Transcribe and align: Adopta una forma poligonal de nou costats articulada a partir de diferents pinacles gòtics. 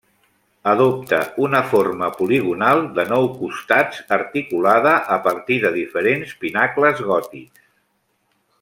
Adopta 0.69 1.19
una 1.47 1.59
forma 1.73 2.07
poligonal 2.21 2.81
de 2.95 3.05
nou 3.11 3.29
costats 3.41 4.01
articulada 4.19 4.95
a 5.17 5.19
partir 5.29 5.59
de 5.67 5.73
diferents 5.77 6.33
pinacles 6.45 7.05
gòtics. 7.13 7.67